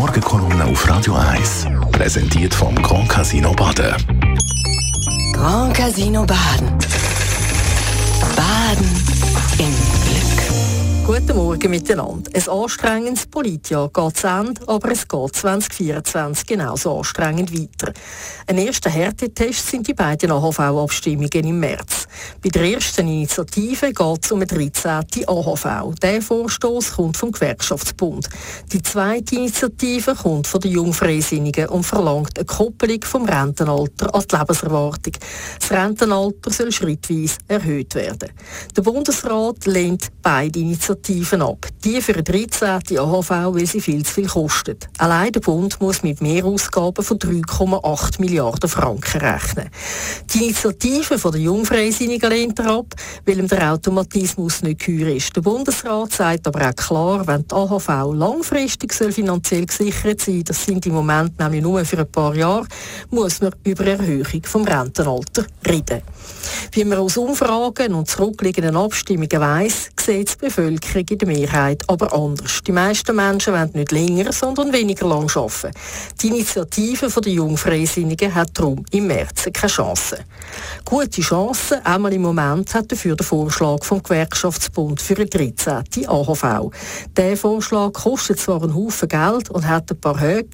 Morgenkolumne 0.00 0.64
auf 0.64 0.88
Radio 0.88 1.14
1. 1.14 1.66
Präsentiert 1.92 2.54
vom 2.54 2.74
Grand 2.76 3.06
Casino 3.06 3.52
Baden. 3.52 3.94
Grand 5.34 5.74
Casino 5.74 6.24
Baden. 6.24 6.70
Baden. 8.34 9.29
Guten 11.20 11.36
Morgen 11.36 11.70
miteinander. 11.70 12.30
Ein 12.34 12.48
anstrengendes 12.48 13.26
Politjahr 13.26 13.90
geht 13.90 14.16
zu 14.16 14.26
Ende, 14.26 14.66
aber 14.66 14.90
es 14.90 15.06
geht 15.06 15.36
2024 15.36 16.46
genauso 16.46 16.96
anstrengend 16.96 17.52
weiter. 17.52 17.92
Ein 18.46 18.56
erster 18.56 18.88
Härtetest 18.88 19.68
sind 19.68 19.86
die 19.86 19.92
beiden 19.92 20.32
AHV-Abstimmungen 20.32 21.44
im 21.44 21.60
März. 21.60 22.06
Bei 22.42 22.48
der 22.48 22.62
ersten 22.62 23.06
Initiative 23.06 23.92
geht 23.92 24.24
es 24.24 24.32
um 24.32 24.38
eine 24.38 24.46
13. 24.46 25.28
AHV. 25.28 25.94
Der 26.00 26.22
Vorstoß 26.22 26.92
kommt 26.92 27.18
vom 27.18 27.32
Gewerkschaftsbund. 27.32 28.28
Die 28.72 28.82
zweite 28.82 29.34
Initiative 29.34 30.14
kommt 30.14 30.46
von 30.46 30.60
den 30.60 30.72
Jungfreisinnigen 30.72 31.68
und 31.68 31.84
verlangt 31.84 32.38
eine 32.38 32.46
Koppelung 32.46 33.02
vom 33.04 33.26
Rentenalter 33.26 34.14
an 34.14 34.24
die 34.30 34.36
Lebenserwartung. 34.36 35.12
Das 35.60 35.70
Rentenalter 35.70 36.50
soll 36.50 36.72
schrittweise 36.72 37.36
erhöht 37.46 37.94
werden. 37.94 38.30
Der 38.74 38.82
Bundesrat 38.82 39.66
lehnt 39.66 40.08
beide 40.22 40.58
Initiativen 40.58 41.09
ab. 41.40 41.66
Die 41.84 42.00
für 42.00 42.12
eine 42.14 42.22
13. 42.22 42.98
AHV, 42.98 43.30
weil 43.30 43.66
sie 43.66 43.80
viel 43.80 44.04
zu 44.04 44.14
viel 44.14 44.28
kostet. 44.28 44.88
Allein 44.98 45.32
der 45.32 45.40
Bund 45.40 45.80
muss 45.80 46.02
mit 46.02 46.20
Mehrausgaben 46.20 47.04
von 47.04 47.18
3,8 47.18 48.20
Milliarden 48.20 48.68
Franken 48.68 49.20
rechnen. 49.20 49.70
Die 50.32 50.44
Initiative 50.44 51.18
von 51.18 51.32
der 51.32 51.40
Jungfreisinnigen 51.40 52.30
lehnt 52.30 52.58
er 52.60 52.66
ab, 52.66 52.94
weil 53.26 53.38
ihm 53.38 53.48
der 53.48 53.72
Automatismus 53.72 54.62
nicht 54.62 54.86
geheuer 54.86 55.14
ist. 55.16 55.34
Der 55.34 55.40
Bundesrat 55.40 56.12
sagt 56.12 56.46
aber 56.46 56.68
auch 56.68 56.76
klar, 56.76 57.26
wenn 57.26 57.46
die 57.46 57.54
AHV 57.54 58.14
langfristig 58.14 58.92
soll 58.92 59.12
finanziell 59.12 59.66
gesichert 59.66 60.20
sein, 60.20 60.44
das 60.44 60.64
sind 60.64 60.86
im 60.86 60.94
Moment 60.94 61.38
nämlich 61.38 61.62
nur 61.62 61.84
für 61.84 61.98
ein 61.98 62.10
paar 62.10 62.34
Jahre, 62.36 62.66
muss 63.10 63.40
man 63.40 63.54
über 63.64 63.84
Erhöhung 63.84 64.42
vom 64.44 64.64
Rentenalter 64.64 65.44
reden. 65.66 66.02
Wie 66.72 66.84
man 66.84 66.98
aus 66.98 67.16
Umfragen 67.16 67.94
und 67.94 68.08
zurückliegenden 68.08 68.76
Abstimmungen 68.76 69.40
weiss, 69.40 69.90
sieht 69.98 70.34
die 70.34 70.46
Bevölkerung 70.46 71.04
in 71.10 71.18
der 71.18 71.28
Mehrheit 71.28 71.82
aber 71.88 72.12
anders. 72.12 72.60
Die 72.64 72.70
meisten 72.70 73.16
Menschen 73.16 73.54
wollen 73.54 73.70
nicht 73.74 73.90
länger, 73.90 74.32
sondern 74.32 74.72
weniger 74.72 75.08
lang 75.08 75.28
arbeiten. 75.34 75.72
Die 76.22 76.28
Initiative 76.28 77.08
der 77.20 77.32
Jungfreisinnigen 77.32 78.32
hat 78.32 78.50
darum 78.54 78.84
im 78.92 79.08
März 79.08 79.48
keine 79.52 79.68
Chance. 79.68 80.18
Gute 80.84 81.20
Chancen, 81.20 81.84
einmal 81.84 82.12
im 82.12 82.22
Moment, 82.22 82.72
hat 82.72 82.92
dafür 82.92 83.16
der 83.16 83.26
Vorschlag 83.26 83.82
vom 83.82 84.00
Gewerkschaftsbund 84.00 85.02
für 85.02 85.16
eine 85.16 85.26
13. 85.26 85.82
AHV. 86.06 86.70
Der 87.16 87.36
Vorschlag 87.36 87.92
kostet 87.94 88.38
zwar 88.38 88.62
einen 88.62 88.76
Haufen 88.76 89.08
Geld 89.08 89.50
und 89.50 89.66
hat 89.66 89.90
ein 89.90 90.00
paar 90.00 90.20
Höhen, 90.20 90.48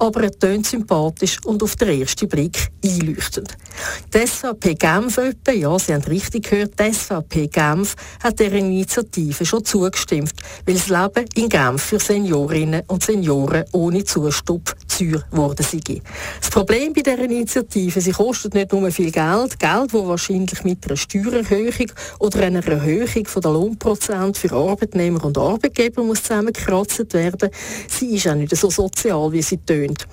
aber 0.00 0.24
er 0.24 0.36
tönt 0.36 0.66
sympathisch 0.66 1.38
und 1.44 1.62
auf 1.62 1.76
den 1.76 2.00
ersten 2.00 2.28
Blick 2.28 2.72
einleuchtend. 2.84 3.56
Die 4.12 4.74
Genf, 4.74 5.20
ja, 5.60 5.78
Sie 5.78 5.92
haben 5.92 6.02
richtig 6.04 6.48
gehört, 6.50 6.80
die 6.80 6.92
SVP 6.92 7.48
Genf 7.48 7.94
hat 8.22 8.40
der 8.40 8.52
Initiative 8.52 9.44
schon 9.44 9.64
zugestimmt, 9.64 10.32
weil 10.64 10.74
das 10.74 10.88
Leben 10.88 11.28
in 11.34 11.48
Genf 11.48 11.82
für 11.82 12.00
Seniorinnen 12.00 12.82
und 12.86 13.04
Senioren 13.04 13.64
ohne 13.72 14.04
Zustupp 14.04 14.74
teuer 14.88 15.22
geworden 15.30 15.62
sei. 15.62 16.00
Das 16.40 16.50
Problem 16.50 16.92
bei 16.92 17.02
dieser 17.02 17.18
Initiative, 17.18 18.00
sie 18.00 18.12
kostet 18.12 18.54
nicht 18.54 18.72
nur 18.72 18.90
viel 18.90 19.10
Geld, 19.10 19.58
Geld, 19.58 19.92
das 19.92 20.06
wahrscheinlich 20.06 20.64
mit 20.64 20.86
einer 20.86 20.96
Steuererhöhung 20.96 21.92
oder 22.18 22.40
einer 22.40 22.66
Erhöhung 22.66 23.26
der 23.36 23.52
Lohnprozent 23.52 24.38
für 24.38 24.52
Arbeitnehmer 24.52 25.24
und 25.24 25.36
Arbeitgeber 25.36 26.02
muss 26.02 26.22
zusammengekratzt 26.22 27.12
werden. 27.12 27.50
Sie 27.88 28.16
ist 28.16 28.28
auch 28.28 28.34
nicht 28.34 28.56
so 28.56 28.70
sozial, 28.70 29.30
wie 29.32 29.42
sie 29.42 29.58
tönt. 29.58 30.06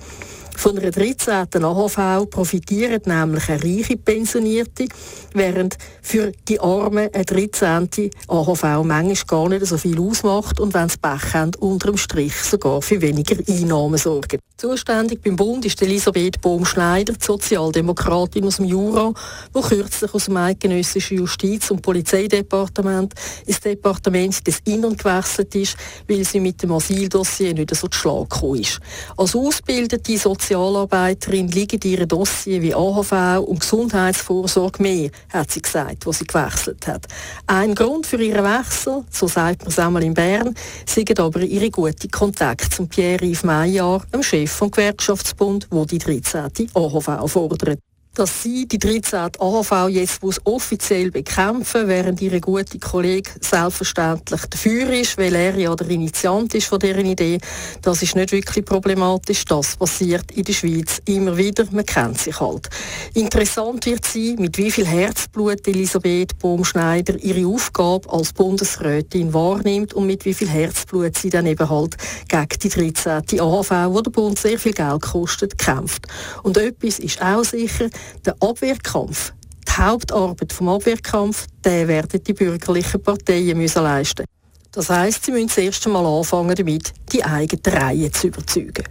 Von 0.58 0.76
einer 0.76 0.90
13. 0.90 1.46
AHV 1.64 2.28
profitieren 2.28 3.00
nämlich 3.04 3.48
eine 3.48 3.62
reiche 3.62 3.96
Pensionierte, 3.96 4.86
während 5.32 5.78
für 6.02 6.32
die 6.48 6.58
Armen 6.58 7.08
eine 7.14 7.24
13. 7.24 8.10
AHV 8.26 8.82
manchmal 8.82 9.14
gar 9.28 9.48
nicht 9.50 9.66
so 9.66 9.78
viel 9.78 10.00
ausmacht 10.00 10.58
und 10.58 10.74
wenn 10.74 10.88
sie 10.88 10.98
Pech 10.98 11.32
haben, 11.32 11.54
unterm 11.60 11.96
Strich 11.96 12.34
sogar 12.34 12.82
für 12.82 13.00
weniger 13.00 13.36
Einnahmen 13.48 13.98
sorgen. 13.98 14.40
Zuständig 14.56 15.22
beim 15.22 15.36
Bund 15.36 15.64
ist 15.64 15.80
Elisabeth 15.80 16.40
Bohm-Schneider, 16.40 17.12
die 17.12 17.24
Sozialdemokratin 17.24 18.44
aus 18.44 18.56
dem 18.56 18.64
Jura, 18.64 19.12
die 19.54 19.60
kürzlich 19.60 20.12
aus 20.12 20.24
dem 20.24 20.36
eidgenössischen 20.36 21.18
Justiz- 21.18 21.70
und 21.70 21.80
Polizeidepartement 21.80 23.14
ins 23.46 23.60
Departement 23.60 24.44
des 24.44 24.58
Innern 24.64 24.96
gewechselt 24.96 25.54
ist, 25.54 25.76
weil 26.08 26.24
sie 26.24 26.40
mit 26.40 26.60
dem 26.60 26.72
Asyldossier 26.72 27.54
nicht 27.54 27.72
so 27.76 27.86
zu 27.86 27.96
Schlag 27.96 28.30
gekommen 28.30 28.62
ist. 28.62 28.80
Als 29.16 29.36
ausgebildete 29.36 30.18
Sozialarbeiterin 30.48 31.48
liegen 31.48 31.80
ihre 31.84 32.06
Dossier 32.06 32.62
wie 32.62 32.74
AHV 32.74 33.46
und 33.46 33.60
Gesundheitsvorsorge 33.60 34.82
mehr, 34.82 35.10
hat 35.30 35.50
sie 35.50 35.60
gesagt, 35.60 36.06
wo 36.06 36.12
sie 36.12 36.26
gewechselt 36.26 36.86
hat. 36.86 37.06
Ein 37.46 37.74
Grund 37.74 38.06
für 38.06 38.16
ihren 38.22 38.44
Wechsel, 38.44 39.04
so 39.10 39.28
sagt 39.28 39.60
man 39.60 39.68
es 39.68 39.78
einmal 39.78 40.02
in 40.04 40.14
Bern, 40.14 40.54
sind 40.86 41.20
aber 41.20 41.40
ihre 41.40 41.70
guten 41.70 42.10
Kontakte 42.10 42.70
zum 42.70 42.88
Pierre-Yves 42.88 43.44
Maillard, 43.44 44.06
dem 44.14 44.22
Chef 44.22 44.50
vom 44.50 44.70
Gewerkschaftsbund, 44.70 45.66
wo 45.70 45.84
die 45.84 45.98
13. 45.98 46.70
AHV 46.72 47.30
fordert 47.30 47.78
dass 48.14 48.42
sie 48.42 48.66
die 48.66 48.78
13. 48.78 49.30
AHV 49.38 49.88
jetzt 49.90 50.22
muss 50.22 50.40
offiziell 50.44 51.10
bekämpfen 51.10 51.86
während 51.86 52.20
ihre 52.20 52.40
gute 52.40 52.78
Kollege 52.78 53.30
selbstverständlich 53.40 54.40
dafür 54.46 54.92
ist, 54.92 55.18
weil 55.18 55.34
er 55.34 55.56
ja 55.56 55.74
der 55.74 55.88
Initiant 55.88 56.54
ist 56.54 56.66
von 56.66 56.80
deren 56.80 57.06
Idee. 57.06 57.38
Das 57.82 58.02
ist 58.02 58.16
nicht 58.16 58.32
wirklich 58.32 58.64
problematisch. 58.64 59.44
Das 59.44 59.76
passiert 59.76 60.32
in 60.32 60.44
der 60.44 60.52
Schweiz 60.52 61.00
immer 61.06 61.36
wieder. 61.36 61.64
Man 61.70 61.86
kennt 61.86 62.18
sich 62.18 62.38
halt. 62.40 62.68
Interessant 63.14 63.86
wird 63.86 64.04
sein, 64.04 64.36
mit 64.38 64.58
wie 64.58 64.70
viel 64.70 64.86
Herzblut 64.86 65.66
Elisabeth 65.66 66.38
Bohm-Schneider 66.38 67.16
ihre 67.22 67.46
Aufgabe 67.46 68.10
als 68.10 68.32
Bundesrätin 68.32 69.32
wahrnimmt 69.32 69.94
und 69.94 70.06
mit 70.06 70.24
wie 70.24 70.34
viel 70.34 70.48
Herzblut 70.48 71.16
sie 71.16 71.30
dann 71.30 71.46
eben 71.46 71.68
halt 71.68 71.96
gegen 72.28 72.58
die 72.62 72.68
13. 72.68 73.40
AHV, 73.40 73.70
wo 73.90 74.00
der 74.00 74.10
Bund 74.10 74.38
sehr 74.38 74.58
viel 74.58 74.72
Geld 74.72 75.02
kostet, 75.02 75.56
kämpft. 75.58 76.06
Und 76.42 76.56
etwas 76.56 76.98
ist 76.98 77.22
auch 77.22 77.44
sicher, 77.44 77.88
der 78.24 78.34
Abwehrkampf, 78.40 79.32
die 79.66 79.82
Hauptarbeit 79.82 80.52
vom 80.52 80.68
Abwehrkampf, 80.68 81.46
den 81.64 81.88
werden 81.88 82.22
die 82.22 82.32
bürgerlichen 82.32 83.02
Parteien 83.02 83.56
müssen 83.56 83.82
leisten. 83.82 84.24
Das 84.72 84.90
heißt, 84.90 85.24
sie 85.24 85.32
müssen 85.32 85.48
das 85.48 85.58
erste 85.58 85.88
Mal 85.88 86.04
anfangen 86.04 86.54
damit, 86.54 86.92
die 87.12 87.24
eigene 87.24 87.60
Reihe 87.66 88.10
zu 88.10 88.28
überzeugen. 88.28 88.84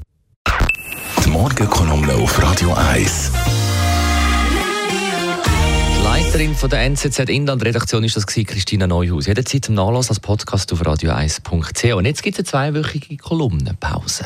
Die 1.24 1.30
Morgenkolumne 1.30 2.14
auf 2.16 2.42
Radio 2.42 2.74
1. 2.74 3.32
Die 5.98 6.04
Leiterin 6.04 6.56
von 6.56 6.70
der 6.70 6.82
NZZ 6.82 7.20
Inland-Redaktion 7.20 8.04
ist 8.04 8.16
das 8.16 8.26
Christina 8.26 8.88
Neuhaus. 8.88 9.28
Jederzeit 9.28 9.66
zum 9.66 9.76
Nachlass 9.76 10.10
als 10.10 10.20
Podcast 10.20 10.72
auf 10.74 10.82
radio1.ch. 10.82 11.94
Und 11.94 12.06
jetzt 12.06 12.24
gibt 12.24 12.40
es 12.40 12.54
eine 12.54 12.74
zweiwöchige 12.74 13.18
Kolumnenpause. 13.18 14.26